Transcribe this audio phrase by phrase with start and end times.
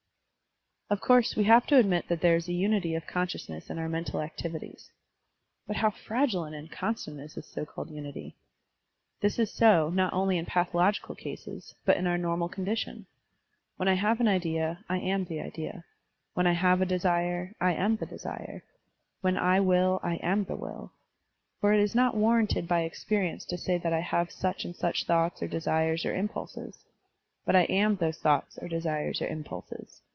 [0.91, 3.87] Of course, we have to admit that there is a tmity of consciousness in our
[3.87, 4.91] mental activities.
[5.65, 8.33] But how fragile and inconstant is this so called tmity!
[9.21, 13.05] This is so, not only in pathological cases, but in our normal condition.
[13.77, 15.85] When I have an idea, I am the idea;
[16.33, 18.61] when I have a desire, I am the desire;
[19.21, 20.91] when I will, I am the will;
[21.61, 25.05] for it is not warranted by experience to say that I have such and such
[25.05, 26.83] thoughts or desires or im pulses.
[27.45, 30.01] But I am those thoughts or desires or impulses.